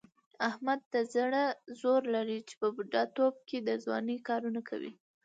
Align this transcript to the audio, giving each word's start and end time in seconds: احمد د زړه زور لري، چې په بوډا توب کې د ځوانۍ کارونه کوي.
احمد 0.49 0.79
د 0.93 0.95
زړه 1.13 1.43
زور 1.81 2.01
لري، 2.15 2.39
چې 2.47 2.53
په 2.61 2.67
بوډا 2.75 3.03
توب 3.15 3.35
کې 3.47 3.57
د 3.67 3.69
ځوانۍ 3.83 4.17
کارونه 4.29 4.61
کوي. 4.69 4.93